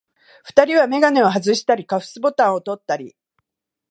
[0.41, 3.15] 二人はめがねをはずしたり、カフスボタンをとったり、